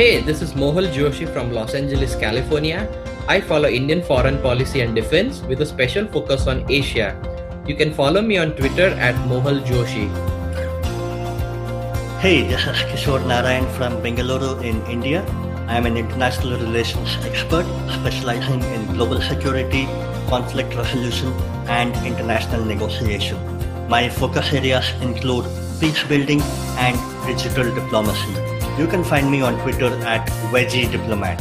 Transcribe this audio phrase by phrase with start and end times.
[0.00, 2.88] Hey, this is Mohal Joshi from Los Angeles, California.
[3.28, 7.08] I follow Indian foreign policy and defense with a special focus on Asia.
[7.66, 10.06] You can follow me on Twitter at Mohal Joshi.
[12.18, 15.20] Hey, this is Kishore Narayan from Bengaluru in India.
[15.68, 17.66] I am an international relations expert
[17.98, 19.84] specializing in global security,
[20.30, 21.30] conflict resolution,
[21.80, 23.36] and international negotiation.
[23.90, 25.44] My focus areas include
[25.78, 26.40] peace building
[26.88, 28.59] and digital diplomacy.
[28.78, 31.38] You can find me on Twitter at Veggie Diplomat.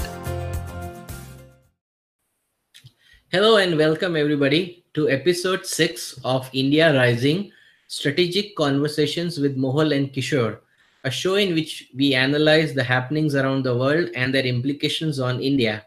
[3.31, 7.51] Hello and welcome everybody to episode 6 of India Rising
[7.87, 10.59] Strategic Conversations with Mohal and Kishore,
[11.03, 15.39] a show in which we analyze the happenings around the world and their implications on
[15.39, 15.85] India.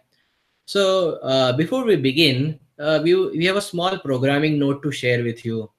[0.65, 5.23] So, uh, before we begin, uh, we, we have a small programming note to share
[5.23, 5.71] with you.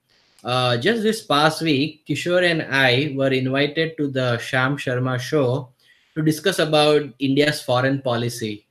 [0.44, 5.70] Uh, just this past week, Kishore and I were invited to the Sham Sharma show
[6.16, 8.68] to discuss about India's foreign policy.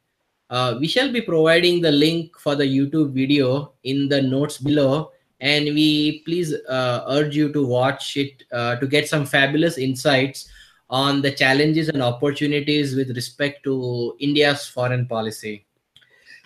[0.50, 5.12] Uh, we shall be providing the link for the YouTube video in the notes below,
[5.40, 10.50] and we please uh, urge you to watch it uh, to get some fabulous insights
[10.90, 15.64] on the challenges and opportunities with respect to India's foreign policy.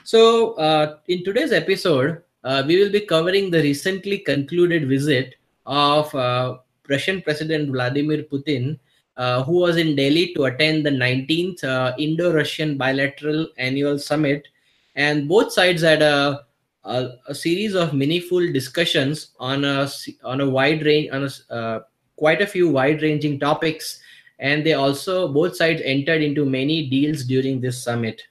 [0.05, 5.35] So, uh, in today's episode, uh, we will be covering the recently concluded visit
[5.67, 8.79] of uh, Russian President Vladimir Putin,
[9.17, 14.47] uh, who was in Delhi to attend the 19th uh, Indo Russian Bilateral Annual Summit.
[14.95, 16.45] And both sides had a,
[16.85, 19.89] a, a, series of meaningful discussions on a,
[20.23, 21.81] on a wide range, on a, uh,
[22.15, 23.99] quite a few wide ranging topics.
[24.39, 28.23] And they also, both sides entered into many deals during this summit.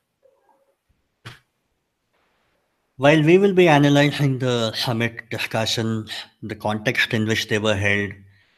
[2.98, 8.14] While we will be analyzing the summit discussions, the context in which they were held,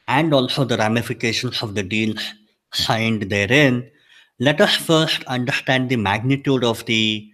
[0.07, 2.21] and also the ramifications of the deals
[2.71, 3.89] signed therein,
[4.39, 7.27] let us first understand the magnitude of the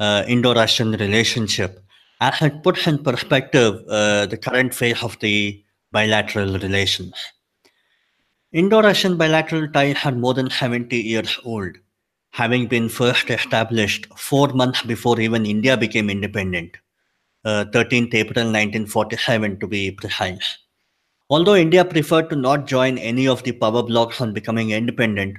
[0.00, 1.82] uh, Indo Russian relationship
[2.20, 7.14] as it puts in perspective uh, the current phase of the bilateral relations.
[8.52, 11.78] Indo Russian bilateral ties are more than 70 years old
[12.30, 16.76] having been first established four months before even India became independent,
[17.44, 20.58] uh, 13th April 1947 to be precise.
[21.28, 25.36] Although India preferred to not join any of the power blocs on becoming independent,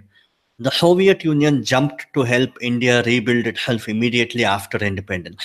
[0.60, 5.44] the Soviet Union jumped to help India rebuild itself immediately after independence.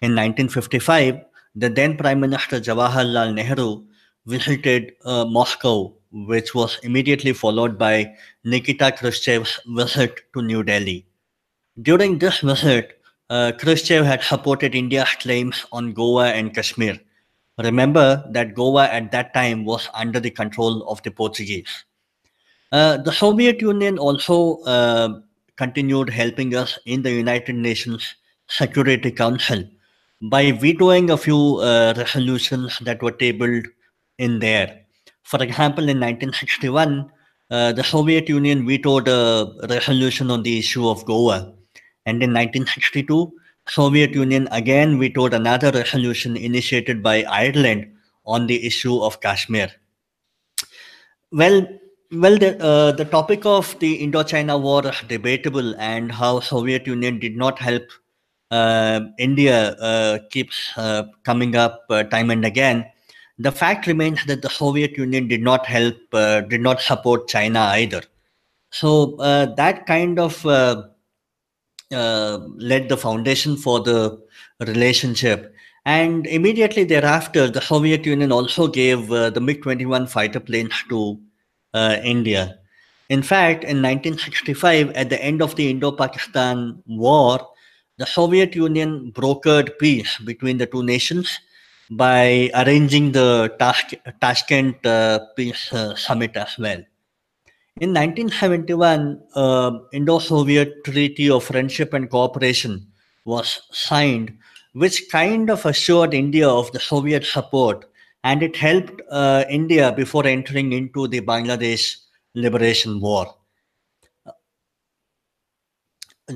[0.00, 1.20] In 1955,
[1.56, 3.84] the then Prime Minister Jawaharlal Nehru
[4.26, 8.14] visited uh, Moscow which was immediately followed by
[8.44, 11.04] Nikita Khrushchev's visit to New Delhi.
[11.82, 17.00] During this visit, uh, Khrushchev had supported India's claims on Goa and Kashmir.
[17.58, 21.84] Remember that Goa at that time was under the control of the Portuguese.
[22.70, 25.20] Uh, the Soviet Union also uh,
[25.56, 28.14] continued helping us in the United Nations
[28.48, 29.64] Security Council
[30.22, 33.66] by vetoing a few uh, resolutions that were tabled
[34.18, 34.83] in there.
[35.24, 37.10] For example, in 1961,
[37.50, 41.52] uh, the Soviet Union vetoed a resolution on the issue of Goa.
[42.06, 43.32] And in 1962,
[43.66, 47.90] Soviet Union again vetoed another resolution initiated by Ireland
[48.26, 49.70] on the issue of Kashmir.
[51.32, 51.66] Well,
[52.12, 57.18] well, the, uh, the topic of the Indochina War is debatable, and how Soviet Union
[57.18, 57.82] did not help
[58.50, 62.84] uh, India uh, keeps uh, coming up uh, time and again
[63.38, 67.60] the fact remains that the Soviet Union did not help, uh, did not support China
[67.60, 68.02] either.
[68.70, 70.84] So uh, that kind of uh,
[71.92, 74.20] uh led the foundation for the
[74.60, 75.54] relationship.
[75.86, 81.20] And immediately thereafter, the Soviet Union also gave uh, the MiG 21 fighter planes to
[81.74, 82.58] uh, India.
[83.10, 87.46] In fact, in 1965, at the end of the Indo Pakistan War,
[87.98, 91.38] the Soviet Union brokered peace between the two nations
[91.90, 93.54] by arranging the
[94.20, 96.82] Tashkent uh, Peace uh, Summit as well.
[97.80, 102.86] In 1971, uh, Indo-Soviet Treaty of Friendship and Cooperation
[103.24, 104.36] was signed,
[104.74, 107.84] which kind of assured India of the Soviet support,
[108.22, 111.96] and it helped uh, India before entering into the Bangladesh
[112.34, 113.34] Liberation War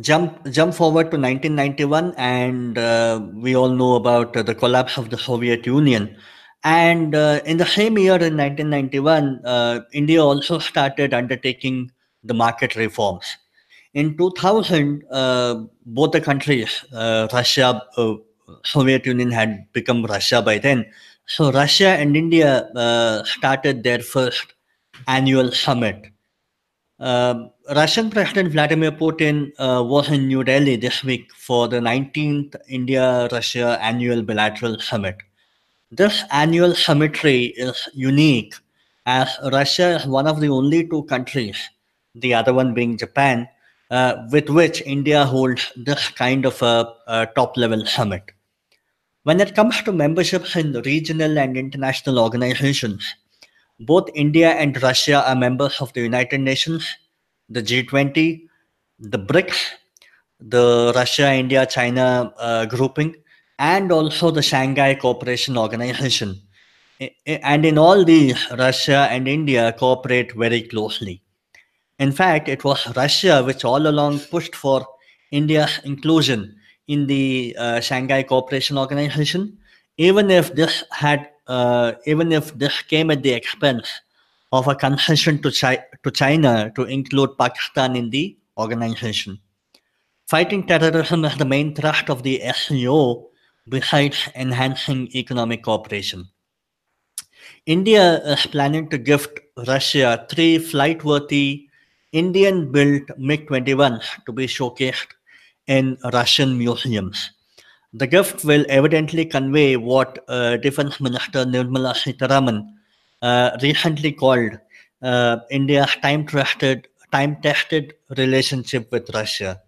[0.00, 5.10] jump jump forward to 1991 and uh, we all know about uh, the collapse of
[5.10, 6.16] the soviet union.
[6.64, 11.90] And uh, in the same year in 1991 uh, india also started undertaking
[12.22, 13.24] the market reforms.
[13.94, 17.82] In 2000 uh, both the countries uh, russia
[18.64, 20.84] soviet union had become russia by then.
[21.26, 22.68] So russia and india
[23.24, 24.54] started their first
[25.06, 26.10] annual summit
[27.00, 32.56] Uh, Russian President Vladimir Putin uh, was in New Delhi this week for the 19th
[32.68, 35.16] India Russia annual bilateral summit.
[35.92, 38.54] This annual summitry is unique
[39.06, 41.56] as Russia is one of the only two countries,
[42.16, 43.48] the other one being Japan,
[43.92, 48.24] uh, with which India holds this kind of a, a top level summit.
[49.22, 53.14] When it comes to membership in regional and international organizations,
[53.80, 56.86] both India and Russia are members of the United Nations,
[57.48, 58.46] the G20,
[58.98, 59.58] the BRICS,
[60.40, 63.14] the Russia, India, China uh, grouping,
[63.58, 66.40] and also the Shanghai Cooperation Organization.
[67.26, 71.22] And in all these, Russia and India cooperate very closely.
[71.98, 74.86] In fact, it was Russia which all along pushed for
[75.30, 76.56] India's inclusion
[76.88, 79.58] in the uh, Shanghai Cooperation Organization,
[79.96, 83.88] even if this had uh, even if this came at the expense
[84.52, 89.38] of a concession to, Chi- to China to include Pakistan in the organization.
[90.26, 93.28] Fighting terrorism is the main thrust of the SCO
[93.68, 96.28] besides enhancing economic cooperation.
[97.66, 101.68] India is planning to gift Russia three flight worthy
[102.12, 105.08] Indian built MiG 21 to be showcased
[105.66, 107.30] in Russian museums.
[107.94, 112.68] The gift will evidently convey what uh, Defense Minister Nirmala Sitharaman
[113.22, 114.58] uh, recently called
[115.02, 119.62] uh, India's time-tested, time-tested relationship with Russia.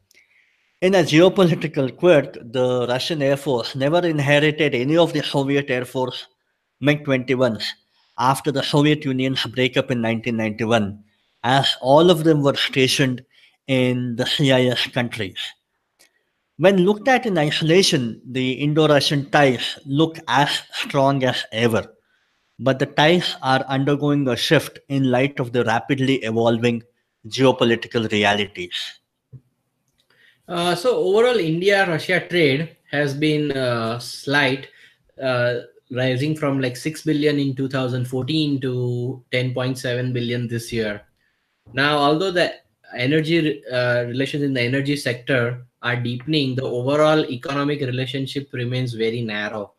[0.83, 5.87] In a geopolitical quirk, the Russian Air Force never inherited any of the Soviet Air
[5.87, 6.27] Force
[6.81, 7.65] MiG-21s
[8.19, 11.03] after the Soviet Union's breakup in 1991,
[11.43, 13.25] as all of them were stationed
[13.67, 15.39] in the CIS countries.
[16.61, 21.87] When looked at in isolation, the Indo Russian ties look as strong as ever,
[22.59, 26.83] but the ties are undergoing a shift in light of the rapidly evolving
[27.27, 28.75] geopolitical realities.
[30.47, 34.69] Uh, so, overall, India Russia trade has been uh, slight,
[35.23, 35.61] uh,
[35.91, 41.07] rising from like 6 billion in 2014 to 10.7 billion this year.
[41.73, 42.53] Now, although the
[42.97, 49.23] energy uh, relations in the energy sector are deepening, the overall economic relationship remains very
[49.23, 49.73] narrow,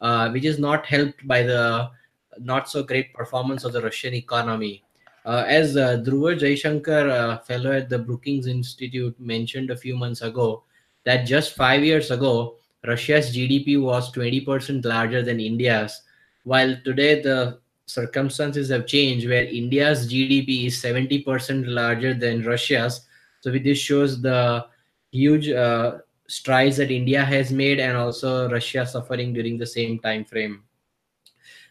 [0.00, 1.90] uh, which is not helped by the
[2.38, 4.82] not so great performance of the Russian economy.
[5.24, 10.22] Uh, as uh, Dhruva Jaishankar, uh, fellow at the Brookings Institute, mentioned a few months
[10.22, 10.62] ago,
[11.04, 16.02] that just five years ago, Russia's GDP was 20% larger than India's,
[16.44, 23.06] while today the circumstances have changed where India's GDP is 70% larger than Russia's.
[23.40, 24.66] So this shows the
[25.12, 25.98] huge uh,
[26.28, 30.64] strides that India has made and also Russia suffering during the same time frame.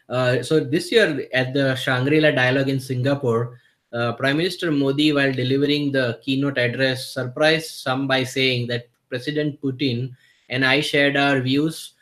[0.08, 3.60] Uh, so this year at the Shangri-La Dialogue in Singapore,
[3.92, 9.60] uh, Prime Minister Modi, while delivering the keynote address, surprised some by saying that President
[9.60, 10.14] Putin
[10.48, 11.94] and I shared our views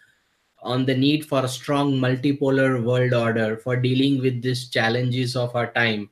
[0.64, 5.54] on the need for a strong multipolar world order for dealing with these challenges of
[5.54, 6.08] our time.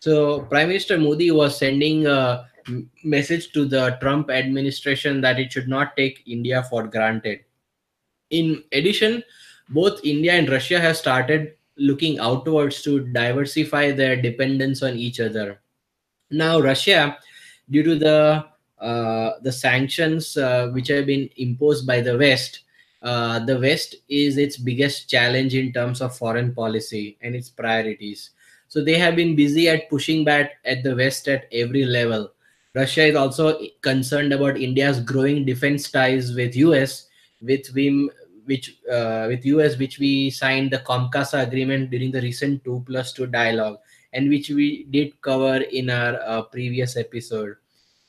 [0.00, 2.46] So Prime Minister Modi was sending a
[3.02, 7.40] message to the Trump administration that it should not take India for granted.
[8.30, 9.22] In addition,
[9.70, 15.60] both India and Russia have started looking outwards to diversify their dependence on each other.
[16.30, 17.18] Now, Russia,
[17.70, 18.44] due to the
[18.78, 22.63] uh, the sanctions uh, which have been imposed by the West,
[23.04, 28.30] uh, the West is its biggest challenge in terms of foreign policy and its priorities.
[28.68, 32.32] So they have been busy at pushing back at the West at every level.
[32.74, 37.06] Russia is also concerned about India's growing defense ties with US,
[37.40, 38.10] with whom
[38.46, 43.12] which uh, with US, which we signed the Comcasa agreement during the recent two plus
[43.12, 43.78] two dialogue,
[44.12, 47.56] and which we did cover in our uh, previous episode.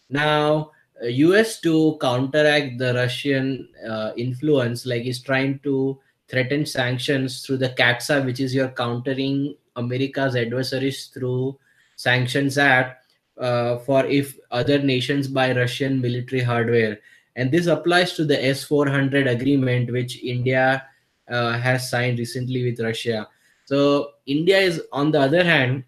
[0.09, 0.71] Now,
[1.01, 7.69] US to counteract the Russian uh, influence, like is trying to threaten sanctions through the
[7.69, 11.57] CAATSA, which is your countering America's adversaries through
[11.97, 13.05] sanctions act
[13.37, 16.99] uh, for if other nations buy Russian military hardware
[17.35, 20.85] and this applies to the S400 agreement, which India
[21.29, 23.27] uh, has signed recently with Russia.
[23.65, 25.83] So India is, on the other hand,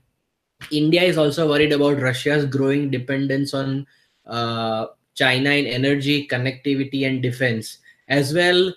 [0.71, 3.85] India is also worried about Russia's growing dependence on
[4.25, 4.87] uh,
[5.17, 8.71] China in energy, connectivity, and defense, as well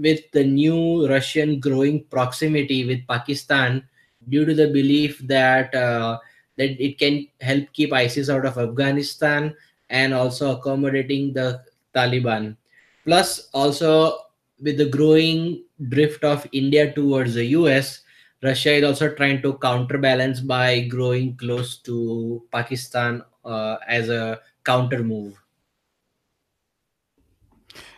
[0.00, 3.84] with the new Russian growing proximity with Pakistan
[4.28, 6.18] due to the belief that uh,
[6.56, 9.54] that it can help keep ISIS out of Afghanistan
[9.90, 11.60] and also accommodating the
[11.94, 12.56] Taliban.
[13.04, 14.18] Plus, also
[14.60, 18.00] with the growing drift of India towards the US,
[18.42, 25.02] Russia is also trying to counterbalance by growing close to Pakistan uh, as a counter
[25.02, 25.43] move.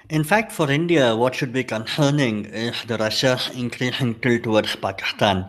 [0.09, 5.45] In fact, for India, what should be concerning is the Russia increasing tilt towards Pakistan.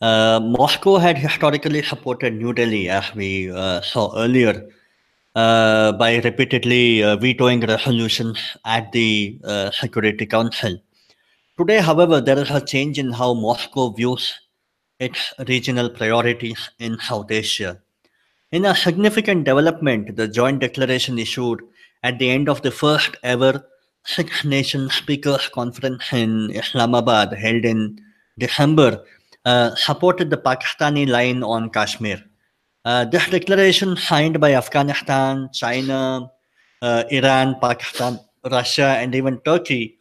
[0.00, 4.66] Uh, Moscow had historically supported New Delhi, as we uh, saw earlier,
[5.34, 10.80] uh, by repeatedly uh, vetoing resolutions at the uh, Security Council.
[11.58, 14.32] Today, however, there is a change in how Moscow views
[14.98, 17.82] its regional priorities in South Asia.
[18.50, 21.60] In a significant development, the joint declaration issued
[22.02, 23.62] at the end of the first ever
[24.04, 28.00] Six Nation Speakers Conference in Islamabad, held in
[28.38, 29.02] December,
[29.44, 32.22] uh, supported the Pakistani line on Kashmir.
[32.84, 36.30] Uh, this declaration, signed by Afghanistan, China,
[36.82, 38.20] uh, Iran, Pakistan,
[38.50, 39.98] Russia, and even Turkey,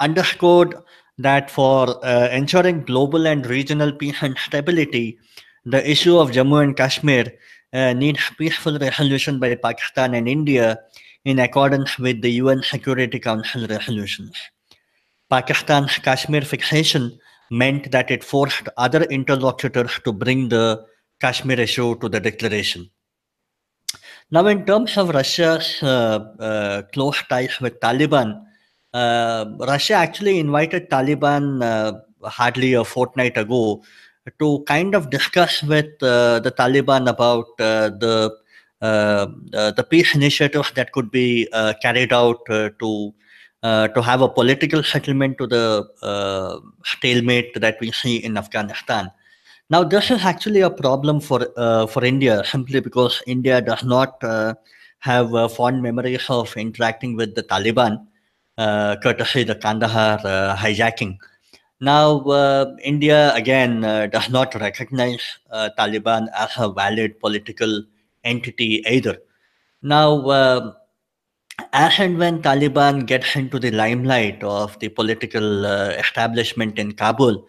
[0.00, 0.74] underscored
[1.18, 5.18] that for uh, ensuring global and regional peace and stability,
[5.64, 7.32] the issue of Jammu and Kashmir
[7.72, 10.78] uh, needs peaceful resolution by Pakistan and India
[11.24, 14.36] in accordance with the UN Security Council resolutions.
[15.30, 17.18] Pakistan's Kashmir fixation
[17.50, 20.84] meant that it forced other interlocutors to bring the
[21.20, 22.90] Kashmir issue to the declaration.
[24.30, 28.42] Now, in terms of Russia's uh, uh, close ties with Taliban,
[28.94, 33.82] uh, Russia actually invited Taliban uh, hardly a fortnight ago
[34.38, 38.34] to kind of discuss with uh, the Taliban about uh, the
[38.82, 43.14] the peace initiative that could be uh, carried out uh, to
[43.62, 49.10] to have a political settlement to the stalemate that we see in Afghanistan.
[49.70, 51.40] Now, this is actually a problem for
[51.88, 54.20] for India simply because India does not
[54.98, 58.06] have fond memories of interacting with the Taliban,
[59.02, 60.18] courtesy the Kandahar
[60.56, 61.18] hijacking.
[61.82, 65.20] Now, uh, India again uh, does not recognize
[65.50, 67.82] uh, Taliban as a valid political
[68.24, 69.18] entity either.
[69.82, 70.72] Now, uh,
[71.72, 77.46] as and when Taliban gets into the limelight of the political uh, establishment in Kabul,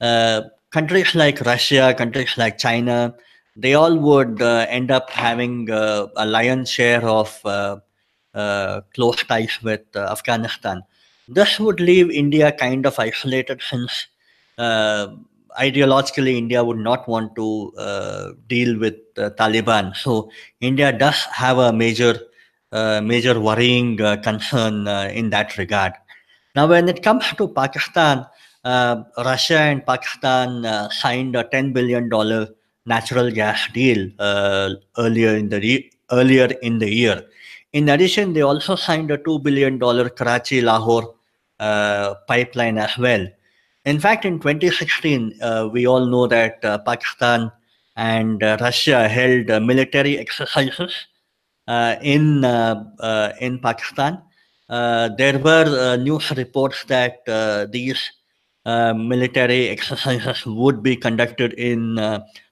[0.00, 3.14] uh, countries like Russia, countries like China,
[3.56, 9.58] they all would uh, end up having uh, a lion's share of uh, close ties
[9.62, 10.82] with Afghanistan.
[11.28, 14.06] This would leave India kind of isolated since
[15.58, 19.94] ideologically India would not want to uh, deal with uh, Taliban.
[19.96, 22.18] So India does have a major,
[22.72, 25.92] uh, major worrying uh, concern uh, in that regard.
[26.54, 28.26] Now, when it comes to Pakistan,
[28.64, 32.48] uh, Russia and Pakistan signed a ten billion dollar
[32.86, 34.10] natural gas deal
[34.98, 37.24] earlier in the earlier in the year.
[37.72, 41.14] In addition, they also signed a two billion dollar Karachi Lahore
[42.26, 43.26] pipeline as well.
[43.86, 47.52] In fact, in 2016, uh, we all know that uh, Pakistan
[47.94, 51.06] and uh, Russia held uh, military exercises
[51.68, 54.22] uh, in uh, in Pakistan.
[55.18, 57.22] there were news reports that
[57.70, 58.10] these
[58.66, 61.96] military exercises would be conducted in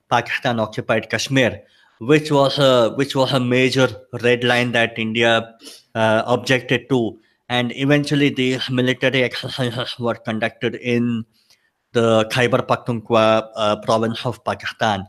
[0.08, 1.60] Pakistan-occupied Kashmir,
[1.98, 3.88] which was a which was a major
[4.22, 5.52] red line that India
[6.36, 11.24] objected to and eventually these military exercises were conducted in
[11.92, 15.06] the Khyber Pakhtunkhwa uh, province of Pakistan.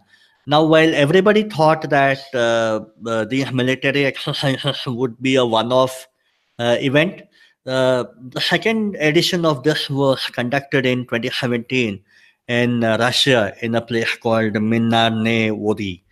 [0.47, 6.07] Now, while everybody thought that uh, uh, these military exercises would be a one-off
[6.59, 7.23] uh, event,
[7.65, 11.99] uh, the second edition of this was conducted in 2017
[12.47, 16.03] in Russia in a place called Mineralnye Vody.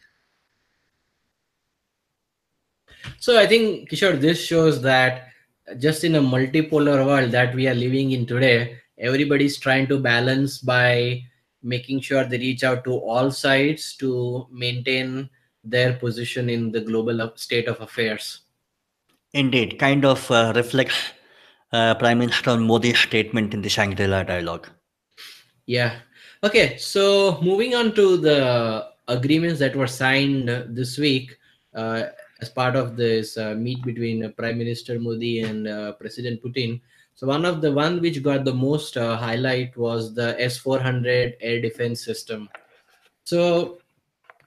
[3.19, 5.32] So I think Kishore, this shows that
[5.77, 10.59] just in a multipolar world that we are living in today everybody's trying to balance
[10.59, 11.21] by
[11.61, 15.29] making sure they reach out to all sides to maintain
[15.63, 18.41] their position in the global state of affairs.
[19.33, 20.95] Indeed kind of uh, reflects
[21.71, 24.67] uh, prime minister modi's statement in the shangri-la dialogue.
[25.65, 25.95] Yeah.
[26.43, 31.37] Okay so moving on to the agreements that were signed this week
[31.73, 32.03] uh,
[32.43, 36.81] as part of this uh, meet between uh, Prime Minister Modi and uh, President Putin.
[37.15, 41.61] So one of the one which got the most uh, highlight was the S400 air
[41.61, 42.49] defense system.
[43.23, 43.77] So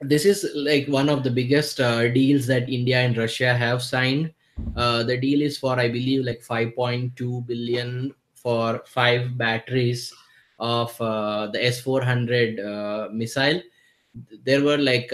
[0.01, 4.31] this is like one of the biggest uh, deals that India and Russia have signed.
[4.75, 10.13] Uh, the deal is for I believe like 5.2 billion for five batteries
[10.59, 13.61] of the S400 missile.
[14.45, 15.11] There were like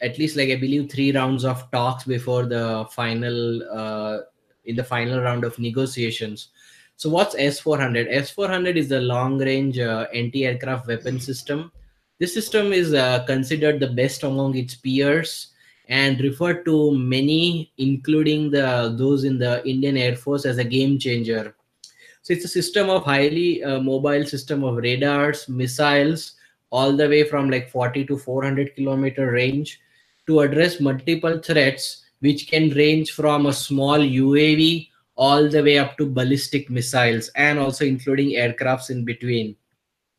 [0.00, 4.18] at least like I believe three rounds of talks before the final uh,
[4.64, 6.48] in the final round of negotiations.
[6.96, 8.12] So what's S400?
[8.12, 11.72] S400 is the long range uh, anti-aircraft weapon system.
[12.18, 15.48] This system is uh, considered the best among its peers
[15.88, 20.98] and referred to many, including the those in the Indian Air Force, as a game
[20.98, 21.54] changer.
[22.22, 26.34] So it's a system of highly uh, mobile system of radars, missiles,
[26.70, 29.80] all the way from like 40 to 400 kilometer range
[30.30, 35.98] to address multiple threats, which can range from a small UAV all the way up
[35.98, 39.56] to ballistic missiles and also including aircrafts in between.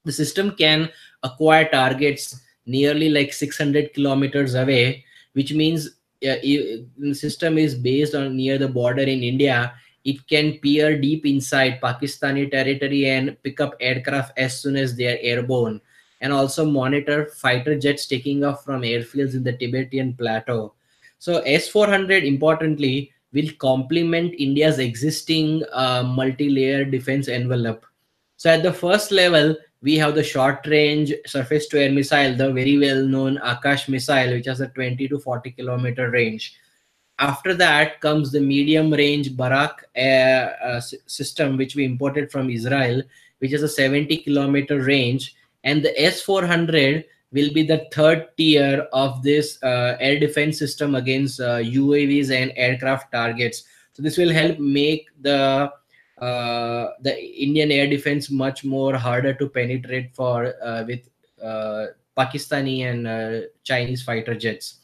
[0.03, 0.89] The system can
[1.23, 5.87] acquire targets nearly like 600 kilometers away, which means
[6.27, 9.73] uh, the system is based on near the border in India.
[10.03, 15.07] It can peer deep inside Pakistani territory and pick up aircraft as soon as they
[15.07, 15.79] are airborne,
[16.21, 20.73] and also monitor fighter jets taking off from airfields in the Tibetan plateau.
[21.19, 27.85] So S-400, importantly, will complement India's existing uh, multi-layer defense envelope.
[28.37, 32.51] So at the first level, we have the short range surface to air missile, the
[32.51, 36.55] very well known Akash missile, which has a 20 to 40 kilometer range.
[37.19, 43.01] After that comes the medium range Barak air, uh, system, which we imported from Israel,
[43.39, 45.35] which has a 70 kilometer range.
[45.63, 50.95] And the S 400 will be the third tier of this uh, air defense system
[50.95, 53.63] against uh, UAVs and aircraft targets.
[53.93, 55.71] So, this will help make the
[56.21, 61.09] uh, the Indian air defense much more harder to penetrate for uh, with
[61.43, 64.81] uh, Pakistani and uh, Chinese fighter jets.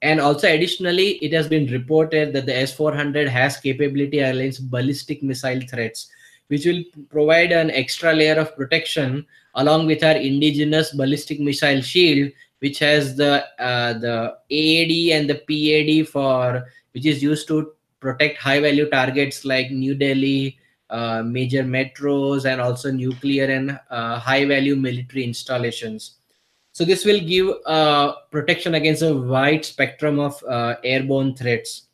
[0.00, 5.22] And also, additionally, it has been reported that the S 400 has capability against ballistic
[5.22, 6.08] missile threats,
[6.46, 9.26] which will provide an extra layer of protection
[9.58, 15.38] along with our indigenous ballistic missile shield, which has the uh, the AAD and the
[15.46, 20.58] PAD for which is used to protect high value targets like New Delhi,
[20.90, 26.14] uh, major metros and also nuclear and uh, high value military installations.
[26.72, 31.88] So this will give uh, protection against a wide spectrum of uh, airborne threats.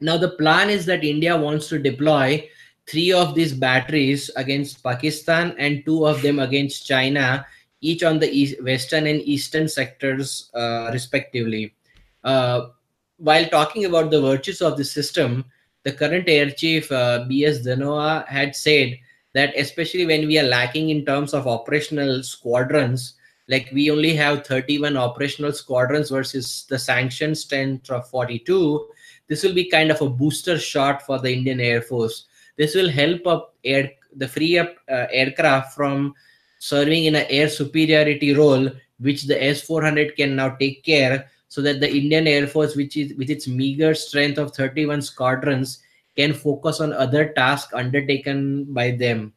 [0.00, 2.48] Now the plan is that India wants to deploy
[2.86, 7.46] three of these batteries against Pakistan and two of them against China,
[7.80, 11.74] each on the east, western and eastern sectors uh, respectively.
[12.22, 15.44] while talking about the virtues of the system,
[15.86, 18.98] the current air chief uh, bs dhanoa had said
[19.34, 23.14] that especially when we are lacking in terms of operational squadrons
[23.46, 28.88] like we only have 31 operational squadrons versus the sanctioned strength of 42
[29.28, 32.88] this will be kind of a booster shot for the indian air force this will
[32.88, 36.14] help up air the free up uh, aircraft from
[36.58, 41.80] serving in an air superiority role which the s400 can now take care so that
[41.80, 45.82] the Indian Air Force, which is with its meager strength of 31 squadrons,
[46.16, 49.32] can focus on other tasks undertaken by them.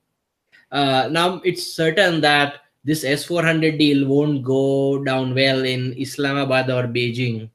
[0.72, 6.84] Uh, now it's certain that this S400 deal won't go down well in Islamabad or
[6.84, 7.50] Beijing.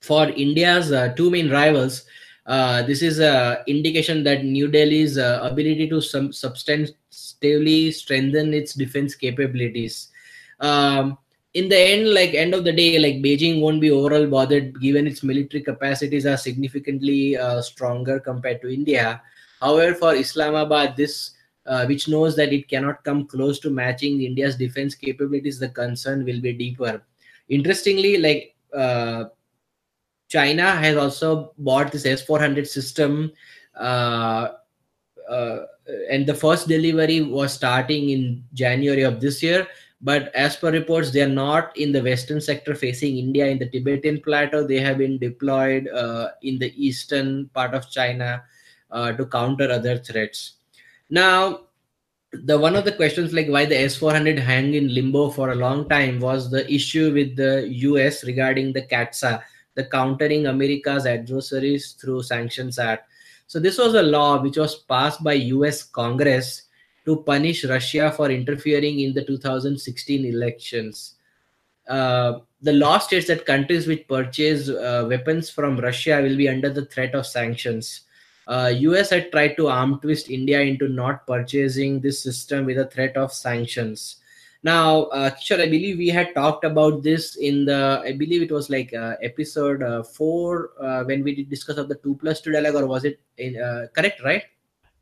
[0.00, 2.04] For India's uh, two main rivals,
[2.46, 8.74] uh, this is an indication that New Delhi's uh, ability to some substantively strengthen its
[8.74, 10.08] defense capabilities.
[10.60, 11.18] Um,
[11.54, 15.06] in the end like end of the day like beijing won't be overall bothered given
[15.06, 19.22] its military capacities are significantly uh, stronger compared to india
[19.60, 24.56] however for islamabad this uh, which knows that it cannot come close to matching india's
[24.56, 27.00] defense capabilities the concern will be deeper
[27.48, 29.24] interestingly like uh,
[30.28, 33.32] china has also bought this s400 system
[33.78, 34.48] uh,
[35.28, 35.58] uh,
[36.10, 39.66] and the first delivery was starting in january of this year.
[40.00, 43.68] But as per reports they are not in the western sector facing india in the
[43.68, 44.66] tibetan plateau.
[44.66, 48.42] They have been deployed uh, in the eastern part of china
[48.90, 50.54] uh, to counter other threats.
[51.08, 51.60] Now
[52.32, 55.88] the one of the questions like why the s400 hang in limbo for a long
[55.88, 59.42] time was the issue with the us regarding the CAATSA
[59.74, 63.08] the countering america's adversaries through sanctions act
[63.46, 66.64] so this was a law which was passed by us congress
[67.04, 71.16] to punish Russia for interfering in the 2016 elections.
[71.86, 76.70] Uh, the law states that countries which purchase uh, weapons from Russia will be under
[76.70, 78.02] the threat of sanctions.
[78.46, 82.86] Uh, US had tried to arm twist India into not purchasing this system with a
[82.86, 84.16] threat of sanctions.
[84.64, 88.50] Now, uh, Kishore, I believe we had talked about this in the, I believe it
[88.50, 92.40] was like uh, episode uh, four uh, when we did discuss of the two plus
[92.40, 94.42] two dialogue, or was it in, uh, correct, right?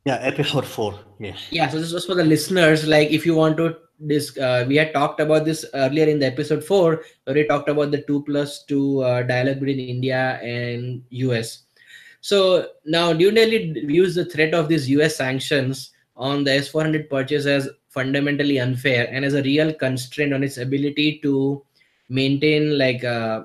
[0.05, 0.99] Yeah, episode four.
[1.21, 1.37] Yeah.
[1.51, 1.69] Yeah.
[1.69, 2.89] So this was for the listeners.
[2.89, 6.27] Like, if you want to this, uh, we had talked about this earlier in the
[6.27, 11.05] episode four, where we talked about the two plus two uh, dialogue between India and
[11.11, 11.63] US.
[12.21, 17.47] So now New Delhi views the threat of these US sanctions on the S400 purchase
[17.47, 21.63] as fundamentally unfair and as a real constraint on its ability to
[22.09, 23.45] maintain like uh,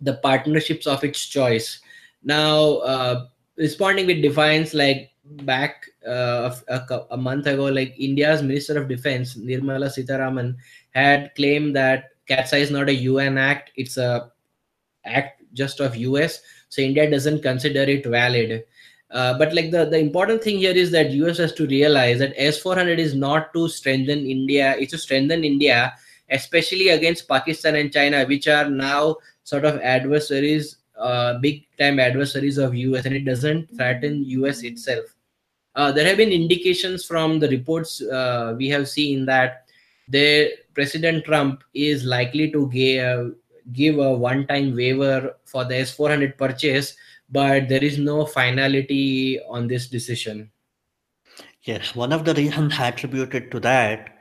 [0.00, 1.80] the partnerships of its choice.
[2.22, 5.10] Now, uh, responding with defiance, like
[5.42, 10.56] back uh, a, a, month ago, like India's Minister of Defense, Nirmala Sitharaman,
[10.90, 14.30] had claimed that CAATSA is not a UN act; it's a
[15.04, 16.40] act just of US.
[16.68, 18.64] So India doesn't consider it valid.
[19.10, 22.36] Uh, but like the, the important thing here is that US has to realize that
[22.36, 25.94] S400 is not to strengthen India, it's to strengthen India,
[26.30, 32.58] especially against Pakistan and China, which are now sort of adversaries, uh, big time adversaries
[32.58, 35.06] of US, and it doesn't threaten US itself.
[35.74, 39.64] Uh, there have been indications from the reports uh, we have seen that
[40.08, 43.34] the President Trump is likely to give,
[43.72, 46.96] give a one-time waiver for the S400 purchase
[47.28, 50.50] but there is no finality on this decision.
[51.62, 54.16] Yes, one of the reasons attributed to that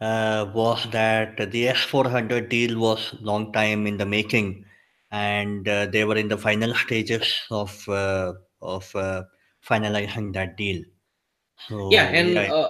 [0.00, 4.64] uh, was that the S400 deal was long time in the making,
[5.10, 9.22] and uh, they were in the final stages of uh, of uh,
[9.66, 10.82] finalizing that deal.
[11.68, 12.36] So, yeah, and.
[12.36, 12.68] Uh,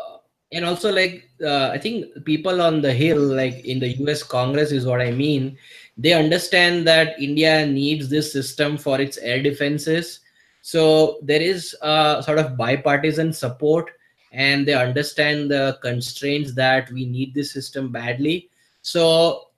[0.53, 4.25] and also like uh, I think people on the hill, like in the U.S.
[4.25, 5.57] Congress, is what I mean
[6.01, 10.21] they understand that India needs this system for its air defenses.
[10.63, 13.91] So there is a sort of bipartisan support,
[14.33, 18.49] and they understand the constraints that we need this system badly.
[18.81, 19.49] So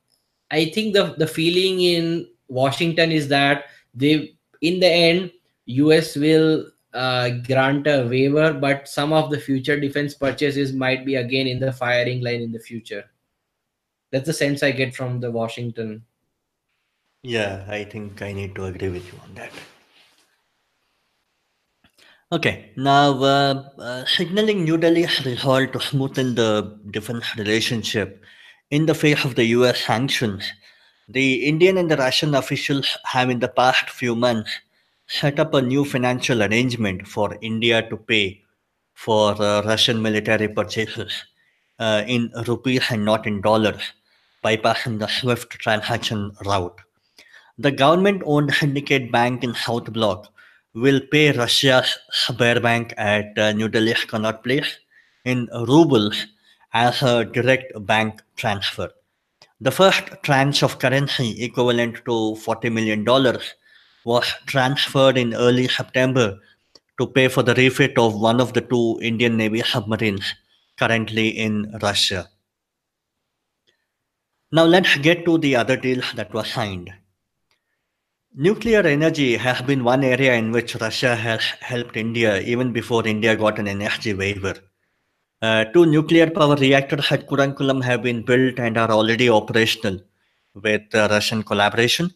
[0.50, 5.30] I think the the feeling in Washington is that they, in the end,
[5.66, 11.14] US will uh, grant a waiver, but some of the future defense purchases might be
[11.16, 13.04] again in the firing line in the future.
[14.10, 16.02] That's the sense I get from the Washington
[17.22, 19.52] yeah, I think I need to agree with you on that.
[22.32, 28.22] Okay, now uh, uh, signaling New Delhi's resolve to smoothen the defense relationship
[28.70, 30.50] in the face of the US sanctions,
[31.08, 34.50] the Indian and the Russian officials have in the past few months
[35.06, 38.40] set up a new financial arrangement for India to pay
[38.94, 41.24] for uh, Russian military purchases
[41.78, 43.92] uh, in rupees and not in dollars,
[44.42, 46.80] bypassing the SWIFT transaction route.
[47.58, 50.32] The government-owned syndicate bank in South Block
[50.74, 54.78] will pay Russia's Sberbank at uh, New Delhi's Connaught Place
[55.24, 56.26] in rubles
[56.72, 58.90] as a direct bank transfer.
[59.60, 63.04] The first tranche of currency equivalent to $40 million
[64.04, 66.38] was transferred in early September
[66.98, 70.34] to pay for the refit of one of the two Indian Navy submarines
[70.78, 72.28] currently in Russia.
[74.50, 76.92] Now let's get to the other deal that was signed.
[78.34, 83.36] Nuclear energy has been one area in which Russia has helped India even before India
[83.36, 84.54] got an energy waiver.
[85.42, 90.00] Uh, two nuclear power reactors at Kudankulam have been built and are already operational
[90.54, 92.10] with uh, Russian collaboration.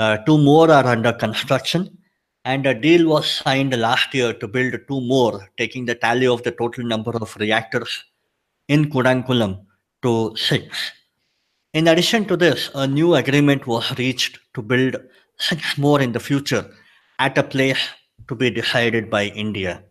[0.00, 1.96] Uh, two more are under construction,
[2.44, 6.42] and a deal was signed last year to build two more, taking the tally of
[6.42, 8.02] the total number of reactors
[8.66, 9.64] in Kudankulam
[10.02, 10.90] to six.
[11.72, 14.96] In addition to this, a new agreement was reached to build
[15.78, 16.64] more in the future
[17.18, 17.88] at a place
[18.28, 19.82] to be decided by India.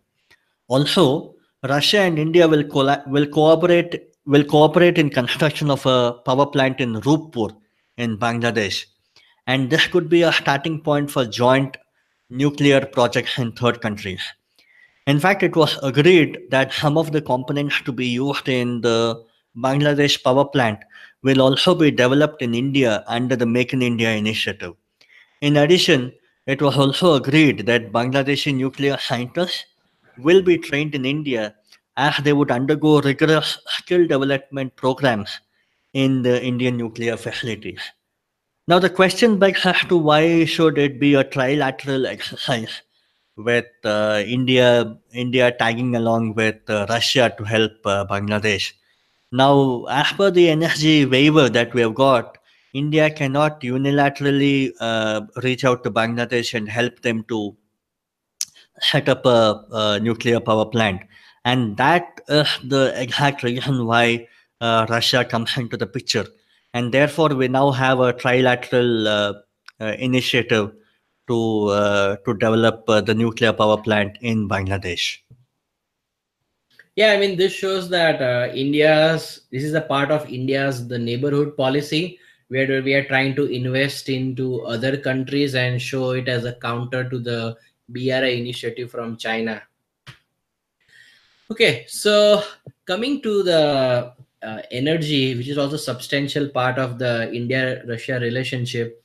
[0.68, 1.36] Also,
[1.68, 6.80] Russia and India will, co- will cooperate will cooperate in construction of a power plant
[6.80, 7.50] in Ruppur
[7.98, 8.86] in Bangladesh,
[9.48, 11.78] and this could be a starting point for joint
[12.30, 14.22] nuclear projects in third countries.
[15.08, 19.24] In fact, it was agreed that some of the components to be used in the
[19.58, 20.80] Bangladesh power plant
[21.24, 24.74] will also be developed in India under the Make in India initiative.
[25.42, 26.14] In addition,
[26.46, 29.66] it was also agreed that Bangladeshi nuclear scientists
[30.20, 31.56] will be trained in India
[31.98, 35.40] as they would undergo rigorous skill development programs
[35.94, 37.82] in the Indian nuclear facilities.
[38.68, 42.82] Now, the question begs as to why should it be a trilateral exercise
[43.36, 48.74] with uh, India, India tagging along with uh, Russia to help uh, Bangladesh.
[49.32, 52.38] Now, as per the energy waiver that we have got,
[52.74, 57.56] India cannot unilaterally uh, reach out to Bangladesh and help them to
[58.80, 61.02] set up a, a, nuclear power plant.
[61.44, 64.28] And that is the exact reason why
[64.62, 66.26] uh, Russia comes into the picture.
[66.74, 69.34] And therefore, we now have a trilateral uh,
[69.84, 70.72] uh initiative
[71.28, 75.18] to, uh, to develop uh, the nuclear power plant in Bangladesh.
[76.96, 78.22] Yeah, I mean, this shows that
[78.56, 82.20] India's, this is a part of India's the neighborhood policy
[82.52, 87.08] where we are trying to invest into other countries and show it as a counter
[87.10, 87.56] to the
[87.88, 89.62] BRI initiative from China.
[91.50, 92.44] Okay, so
[92.86, 94.12] coming to the
[94.44, 98.98] uh, energy, which is also substantial part of the India-Russia relationship,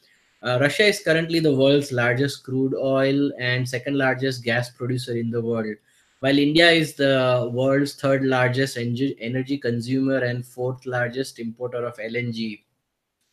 [0.46, 5.30] Uh, Russia is currently the world's largest crude oil and second largest gas producer in
[5.30, 5.74] the world,
[6.20, 12.65] while India is the world's third largest energy consumer and fourth largest importer of LNG.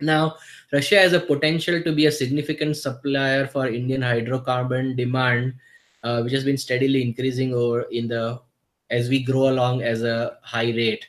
[0.03, 0.35] Now,
[0.71, 5.55] Russia has a potential to be a significant supplier for Indian hydrocarbon demand,
[6.03, 8.41] uh, which has been steadily increasing over in the
[8.89, 11.07] as we grow along as a high rate.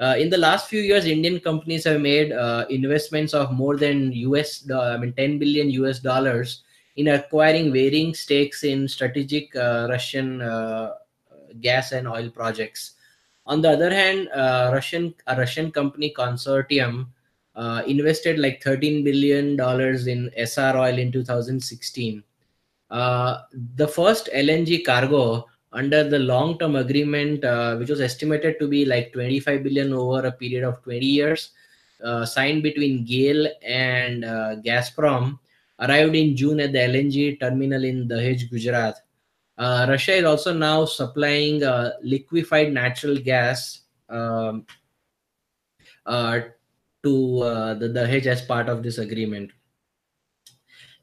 [0.00, 4.12] Uh, in the last few years, Indian companies have made uh, investments of more than
[4.12, 6.62] US, I mean, 10 billion US dollars
[6.96, 10.94] in acquiring varying stakes in strategic uh, Russian uh,
[11.60, 12.94] gas and oil projects.
[13.46, 17.06] On the other hand, uh, Russian a Russian company consortium
[17.54, 22.22] uh, invested like 13 billion dollars in Essar Oil in 2016.
[22.90, 28.84] the first LNG cargo under the long term agreement, uh, which was estimated to be
[28.84, 31.50] like 25 billion over a period of 20 years,
[32.04, 35.38] uh, signed between GAIL and uh, Gazprom,
[35.80, 38.96] arrived in June at the LNG terminal in Dahej, Gujarat.
[39.56, 44.66] Uh, Russia is also now supplying uh, liquefied natural gas um,
[46.06, 46.40] uh,
[47.02, 47.40] to
[47.80, 49.50] the Dahej as part of this agreement.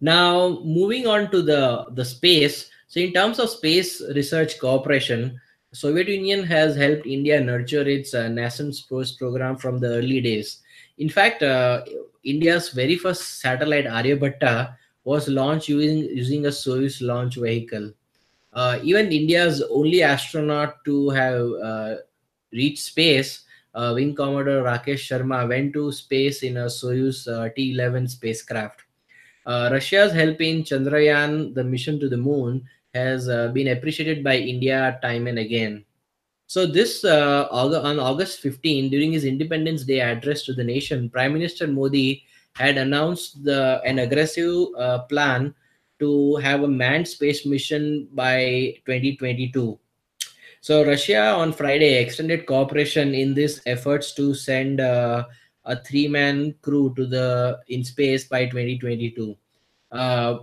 [0.02, 5.40] Now, moving on to the, the space, so in terms of space research cooperation,
[5.74, 10.62] Soviet Union has helped India nurture its uh, nascent space program from the early days.
[10.98, 11.84] In fact, uh,
[12.24, 17.92] India's very first satellite Aryabhatta was launched using, using a Soyuz launch vehicle.
[18.54, 21.96] Uh, even India's only astronaut to have uh,
[22.52, 23.42] reached space,
[23.74, 28.82] uh, Wing Commodore Rakesh Sharma, went to space in a Soyuz uh, T-11 spacecraft.
[29.48, 35.00] Russia's help in Chandrayaan, the mission to the moon, has uh, been appreciated by India
[35.02, 35.86] time and again.
[36.48, 41.34] So this uh, on August 15, during his Independence Day address to the nation, Prime
[41.34, 42.24] Minister Modi
[42.56, 45.54] had announced the, an aggressive uh, plan
[46.00, 49.78] to have a manned space mission by 2022.
[50.62, 55.26] So Russia on Friday extended cooperation in these efforts to send uh,
[55.66, 59.38] a three-man crew to the in space by 2022.
[59.92, 60.40] Uh,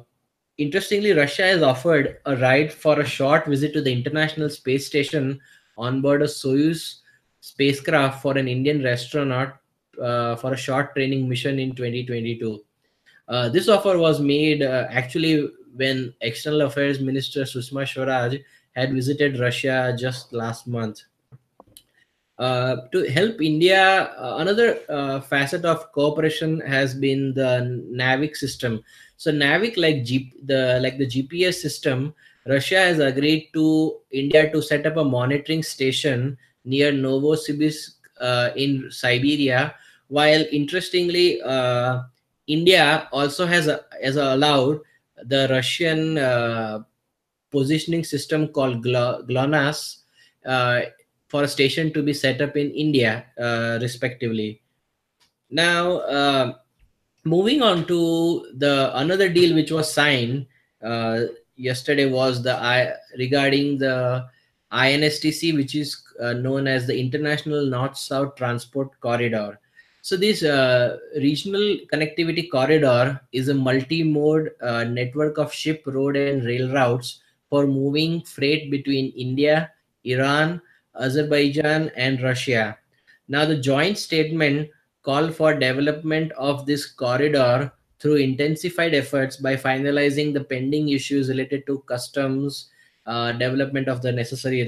[0.59, 5.39] Interestingly, Russia has offered a ride for a short visit to the International Space Station
[5.77, 7.01] on board a Soyuz
[7.41, 9.57] spacecraft for an Indian astronaut
[10.03, 12.65] uh, for a short training mission in 2022.
[13.29, 18.37] Uh, this offer was made uh, actually when External Affairs Minister Sushma Swaraj
[18.77, 21.03] had visited Russia just last month.
[22.39, 28.85] Uh, to help India, uh, another uh, facet of cooperation has been the NAVIC system.
[29.17, 32.15] So NAVIC, like G, the like the GPS system,
[32.47, 36.37] Russia has agreed to India to set up a monitoring station
[36.67, 39.75] near Novosibirsk uh, in Siberia.
[40.09, 42.03] While interestingly, uh,
[42.47, 44.81] India also has a, has allowed
[45.25, 46.83] the Russian uh,
[47.51, 49.99] positioning system called GLONASS
[50.45, 50.81] uh,
[51.29, 54.63] for a station to be set up in India, uh, respectively.
[55.51, 56.55] Now, uh,
[57.25, 60.47] moving on to the another deal which was signed
[60.83, 61.23] uh,
[61.57, 64.27] yesterday was the I regarding the
[64.73, 69.59] INSTC, which is uh, known as the International North-South Transport Corridor.
[70.03, 76.45] So this uh, regional connectivity corridor is a multi-mode uh, network of ship, road, and
[76.45, 77.21] rail routes
[77.57, 79.73] for moving freight between India,
[80.05, 80.61] Iran,
[80.95, 82.77] Azerbaijan, and Russia.
[83.29, 84.69] Now, the joint statement
[85.03, 91.67] called for development of this corridor through intensified efforts by finalizing the pending issues related
[91.67, 92.69] to customs,
[93.07, 94.61] uh, development of the necessary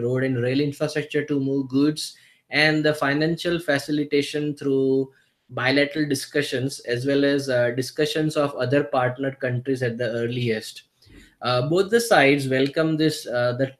[0.00, 2.16] road and rail infrastructure to move goods,
[2.50, 5.10] and the financial facilitation through
[5.50, 10.84] bilateral discussions as well as uh, discussions of other partner countries at the earliest.
[11.42, 13.78] Uh, both the sides welcome this uh, that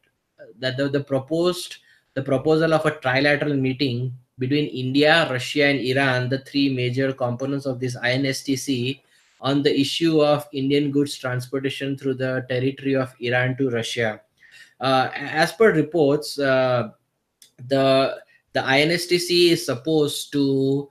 [0.58, 1.78] that the, the proposed
[2.14, 7.66] the proposal of a trilateral meeting between India, Russia, and Iran, the three major components
[7.66, 9.00] of this INSTC,
[9.40, 14.20] on the issue of Indian goods transportation through the territory of Iran to Russia.
[14.80, 16.90] Uh, as per reports, uh,
[17.68, 18.16] the
[18.52, 20.88] the INSTC is supposed to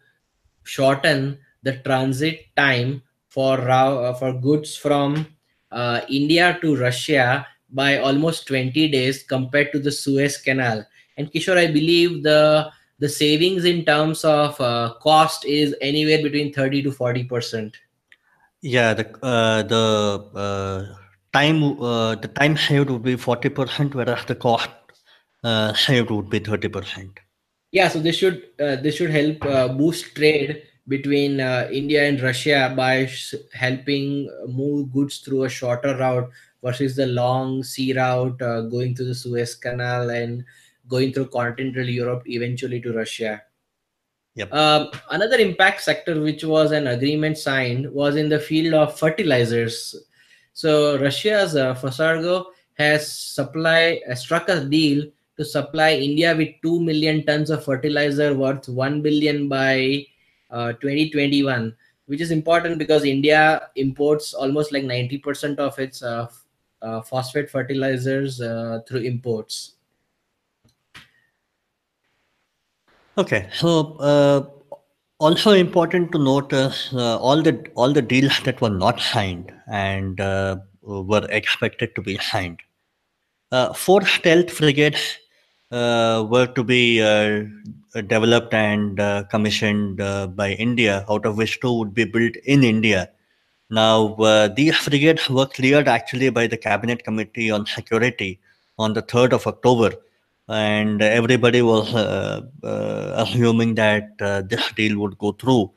[0.64, 5.28] shorten the transit time for uh, for goods from
[5.76, 10.86] uh, India to Russia by almost 20 days compared to the Suez Canal.
[11.18, 16.54] And Kishore, I believe the the savings in terms of uh, cost is anywhere between
[16.54, 17.78] 30 to 40 percent
[18.62, 19.86] yeah the uh, the
[20.44, 20.96] uh,
[21.34, 24.70] time uh, the time saved would be 40 percent whereas the cost
[25.76, 27.20] saved uh, would be 30 percent
[27.72, 29.40] yeah so this should uh, this should help
[29.78, 33.10] boost trade between uh, India and Russia by
[33.54, 36.30] helping move goods through a shorter route
[36.64, 40.44] versus the long sea route uh, going through the Suez Canal and
[40.88, 43.42] going through continental Europe eventually to Russia.
[44.36, 44.54] Yep.
[44.54, 49.96] Um, another impact sector which was an agreement signed was in the field of fertilizers.
[50.54, 52.46] So Russia's uh, PhosAgro
[52.78, 55.06] has supply uh, struck a deal
[55.38, 60.06] to supply India with 2 million tons of fertilizer worth 1 billion by
[60.56, 66.28] uh, 2021, which is important because India imports almost like 90% of its uh,
[66.82, 69.74] uh, phosphate fertilizers uh, through imports.
[73.18, 74.46] Okay, so uh,
[75.20, 80.20] also important to note all the all the deals that were not signed and
[80.82, 82.60] were expected to be signed.
[83.74, 85.18] Four stealth frigates
[85.72, 87.00] were to be
[88.02, 92.64] developed and uh, commissioned uh, by India, out of which two would be built in
[92.64, 93.10] India.
[93.70, 98.40] Now, uh, these frigates were cleared actually by the Cabinet Committee on Security
[98.78, 99.92] on the 3rd of October
[100.48, 105.72] and everybody was uh, uh, assuming that uh, this deal would go through.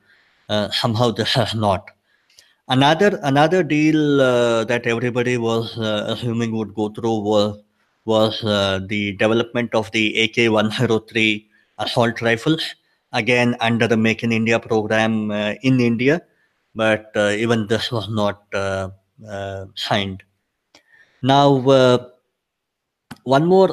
[0.72, 1.90] Somehow, this has not.
[2.68, 4.18] Another another deal
[4.66, 7.62] that everybody was assuming would go through was
[8.06, 8.40] was
[8.88, 11.44] the development of the AK-103
[11.78, 12.74] assault rifles,
[13.12, 16.22] again under the Make in India program uh, in India,
[16.74, 18.90] but uh, even this was not uh,
[19.28, 20.22] uh, signed.
[21.22, 21.68] Now.
[21.68, 22.08] Uh,
[23.24, 23.68] one more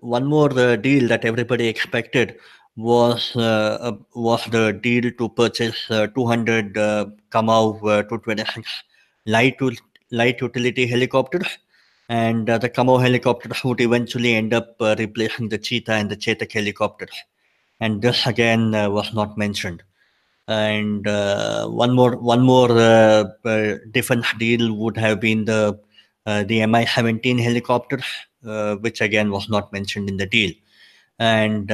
[0.00, 2.36] one more deal that everybody expected
[2.76, 8.82] was was the deal to purchase uh, 200 uh, Kamov uh, 226
[9.26, 9.56] light
[10.10, 11.58] light utility helicopters
[12.08, 16.16] and uh, the Kamov helicopter would eventually end up uh, replacing the Cheetah and the
[16.16, 17.14] Chetak helicopters
[17.80, 19.82] and this again uh, was not mentioned
[20.48, 25.78] and uh, one more one more uh, uh, different deal would have been the
[26.26, 28.04] the Mi-17 helicopters
[28.46, 30.52] uh, which again was not mentioned in the deal.
[31.18, 31.68] And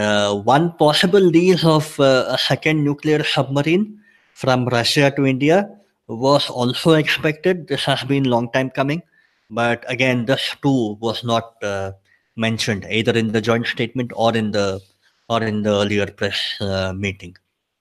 [0.44, 4.00] one possible deal of a second nuclear submarine
[4.34, 5.70] from Russia to India
[6.08, 7.68] was also expected.
[7.68, 9.02] This has been long time coming,
[9.50, 11.92] but again, this too was not uh,
[12.36, 14.80] mentioned either in the joint statement or in the
[15.28, 17.36] or in the earlier press uh, meeting.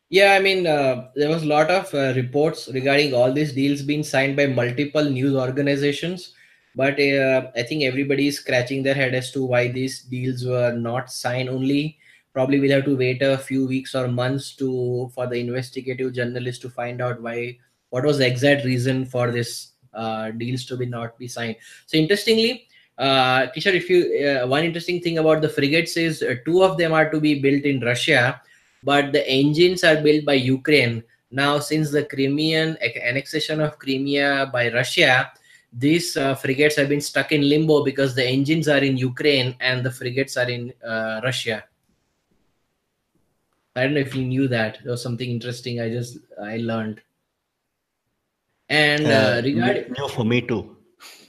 [0.09, 3.83] Yeah, I mean, uh, there was a lot of uh, reports regarding all these deals
[3.83, 6.33] being signed by multiple news organizations,
[6.75, 10.73] but uh, I think everybody is scratching their head as to why these deals were
[10.73, 11.49] not signed.
[11.49, 11.97] Only
[12.33, 16.61] probably we'll have to wait a few weeks or months to for the investigative journalists
[16.61, 17.57] to find out why
[17.89, 19.73] what was the exact reason for this
[20.31, 21.55] deals to be not be signed.
[21.85, 26.35] So interestingly, uh, Kishore, if you uh, one interesting thing about the frigates is uh,
[26.45, 28.41] two of them are to be built in Russia
[28.83, 31.03] but the engines are built by Ukraine.
[31.31, 35.31] Now, since the Crimean annexation of Crimea by Russia,
[35.71, 39.85] these uh, frigates have been stuck in limbo because the engines are in Ukraine and
[39.85, 41.63] the frigates are in uh, Russia.
[43.75, 44.79] I don't know if you knew that.
[44.83, 47.01] There was something interesting I just I learned.
[48.69, 50.77] And uh, regarding new for me too.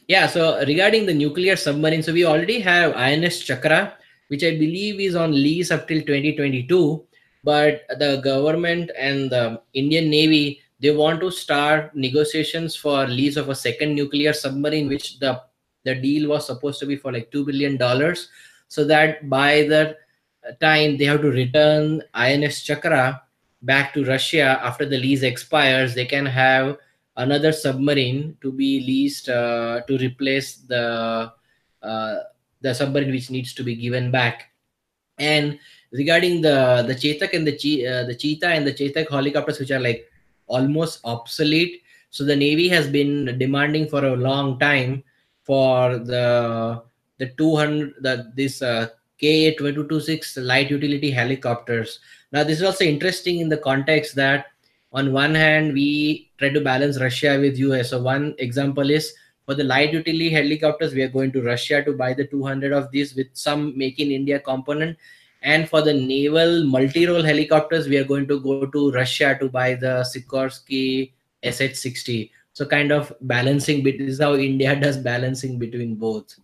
[0.09, 3.94] yeah, so regarding the nuclear submarine, so we already have INS Chakra,
[4.29, 7.07] which I believe is on lease up till 2022
[7.42, 13.50] but the government and the Indian Navy they want to start negotiations for lease of
[13.50, 15.42] a second nuclear submarine, which the
[15.85, 18.29] the deal was supposed to be for like two billion dollars,
[18.68, 19.96] so that by the
[20.61, 23.22] time they have to return INS Chakra
[23.62, 26.79] back to Russia after the lease expires, they can have
[27.24, 30.85] another submarine to be leased uh, to replace the
[31.83, 32.16] uh,
[32.61, 34.50] the submarine which needs to be given back
[35.18, 35.59] and
[35.92, 39.70] regarding the the Chetak and the che- uh, the Cheetah and the Chetak helicopters, which
[39.70, 40.09] are like
[40.46, 41.83] almost obsolete.
[42.11, 45.05] So the Navy has been demanding for a long time
[45.44, 46.82] for the
[47.18, 48.88] the 200 the this uh,
[49.20, 52.01] KA 2226 light utility helicopters.
[52.32, 54.47] Now this is also interesting in the context that
[54.93, 57.91] on one hand we try to balance Russia with US.
[57.91, 59.14] So one example is
[59.47, 62.91] for the light utility helicopters we are going to Russia to buy the 200 of
[62.91, 64.97] these with some make in India component.
[65.43, 69.74] And for the naval multi-role helicopters we are going to go to russia to buy
[69.74, 71.12] the sikorsky
[71.43, 76.36] sh-60 so kind of balancing this is how india does balancing between both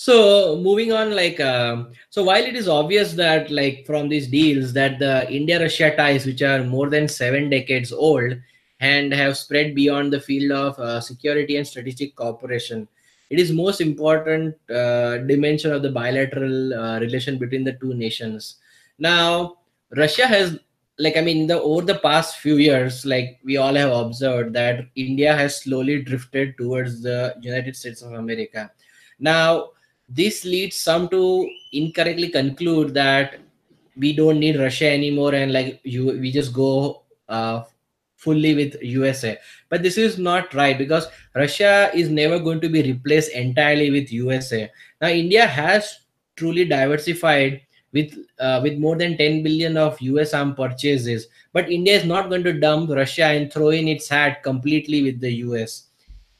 [0.00, 4.72] so moving on like um, so while it is obvious that like from these deals
[4.72, 8.32] that the india russia ties which are more than seven decades old
[8.80, 12.88] and have spread beyond the field of uh, security and strategic cooperation
[13.28, 18.56] it is most important uh, dimension of the bilateral uh, relation between the two nations
[18.98, 19.58] now
[19.90, 20.58] russia has
[20.98, 24.84] like I mean, the over the past few years, like we all have observed that
[24.96, 28.70] India has slowly drifted towards the United States of America.
[29.18, 29.70] Now,
[30.10, 33.38] this leads some to incorrectly conclude that
[33.96, 37.62] we don't need Russia anymore, and like you, we just go uh,
[38.16, 39.38] fully with USA.
[39.68, 44.12] But this is not right because Russia is never going to be replaced entirely with
[44.12, 44.70] USA.
[45.00, 46.00] Now, India has
[46.36, 51.28] truly diversified with uh, with more than 10 billion of US arm purchases.
[51.52, 55.20] But India is not going to dump Russia and throw in its hat completely with
[55.20, 55.86] the US.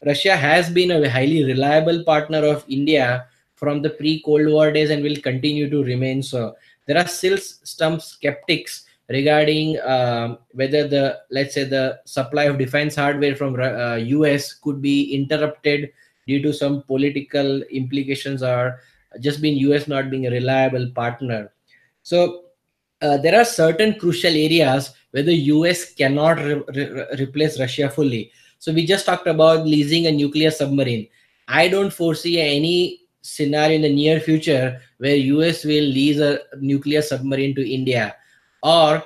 [0.04, 3.26] Russia has been a highly reliable partner of India
[3.60, 6.56] from the pre-Cold War days and will continue to remain so.
[6.86, 12.96] There are still some skeptics regarding uh, whether the let's say the supply of defense
[12.96, 15.92] hardware from uh, US could be interrupted
[16.26, 18.80] due to some political implications or
[19.20, 21.52] just being US not being a reliable partner.
[22.02, 22.44] So
[23.02, 28.32] uh, there are certain crucial areas where the US cannot re- re- replace Russia fully.
[28.58, 31.08] So we just talked about leasing a nuclear submarine.
[31.48, 37.02] I don't foresee any scenario in the near future where US will lease a nuclear
[37.02, 38.16] submarine to India.
[38.62, 39.02] Or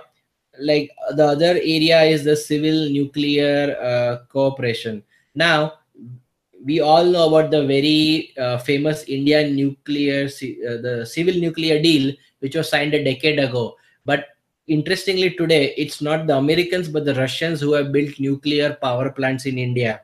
[0.61, 5.03] like the other area is the civil nuclear uh, cooperation.
[5.35, 5.75] Now
[6.65, 12.12] we all know about the very uh, famous indian nuclear uh, the civil nuclear deal
[12.39, 13.77] which was signed a decade ago.
[14.05, 14.27] But
[14.67, 19.45] interestingly today it's not the americans but the russians who have built nuclear power plants
[19.45, 20.01] in india.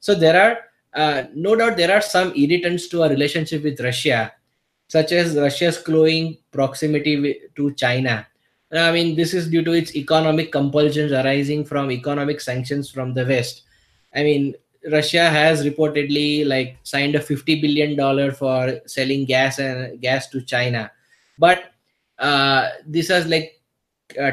[0.00, 0.58] So there are
[0.94, 4.32] uh, no doubt there are some irritants to our relationship with russia
[4.88, 8.26] such as russia's growing proximity to china
[8.72, 13.24] I mean, this is due to its economic compulsions arising from economic sanctions from the
[13.24, 13.62] West.
[14.14, 14.54] I mean,
[14.90, 20.42] Russia has reportedly like signed a 50 billion dollar for selling gas and gas to
[20.42, 20.90] China,
[21.38, 21.72] but
[22.18, 23.60] uh, this has like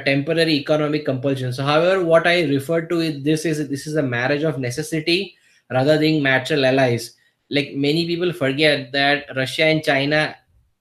[0.06, 1.54] temporary economic compulsion.
[1.54, 5.36] So, however, what I refer to is this is this is a marriage of necessity
[5.72, 7.16] rather than natural allies.
[7.50, 10.36] Like many people forget that Russia and China,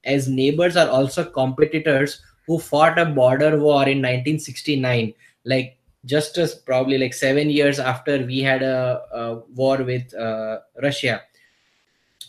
[0.05, 5.15] as neighbors, are also competitors who fought a border war in 1969
[5.45, 10.59] like just as probably like seven years after we had a, a war with uh,
[10.83, 11.23] russia.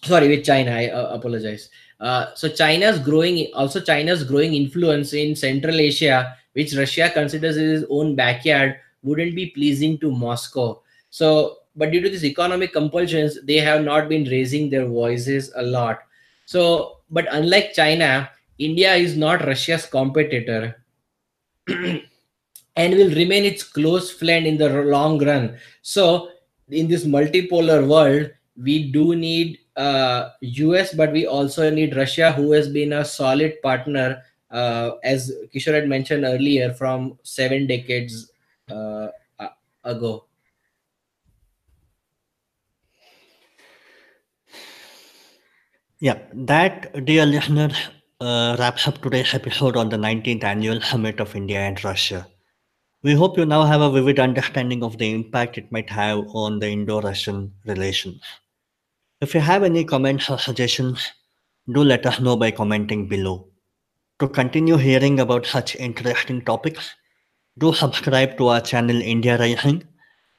[0.03, 1.70] Sorry with china i uh, apologize.
[1.99, 7.82] Uh, so china's growing also china's growing influence in central asia which russia considers as
[7.82, 10.80] its own backyard wouldn't be pleasing to moscow.
[11.09, 15.63] So but due to these economic compulsions they have not been raising their voices a
[15.63, 15.99] lot
[16.45, 18.30] so but unlike china
[18.61, 20.84] India is not Russia's competitor
[21.67, 25.57] and will remain its close friend in the long run.
[25.82, 26.30] So,
[26.69, 32.51] in this multipolar world, we do need uh, US, but we also need Russia, who
[32.51, 38.32] has been a solid partner, uh, as Kishore had mentioned earlier, from seven decades
[38.69, 39.07] uh,
[39.84, 40.26] ago.
[46.01, 47.69] Yeah, that, dear listener,
[48.19, 52.25] uh, wraps up today's episode on the 19th annual summit of India and Russia.
[53.03, 56.57] We hope you now have a vivid understanding of the impact it might have on
[56.57, 58.19] the Indo Russian relations.
[59.21, 61.07] If you have any comments or suggestions,
[61.71, 63.49] do let us know by commenting below.
[64.21, 66.95] To continue hearing about such interesting topics,
[67.59, 69.83] do subscribe to our channel India Rising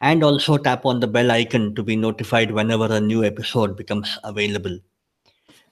[0.01, 4.19] and also tap on the bell icon to be notified whenever a new episode becomes
[4.25, 4.77] available.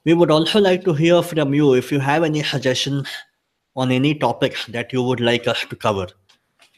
[0.05, 3.09] We would also like to hear from you if you have any suggestions
[3.77, 6.07] on any topics that you would like us to cover.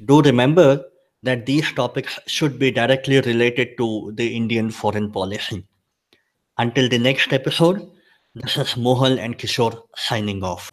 [0.05, 0.85] Do remember
[1.23, 5.65] that these topics should be directly related to the Indian foreign policy.
[6.59, 7.89] Until the next episode,
[8.35, 10.71] this is Mohal and Kishore signing off.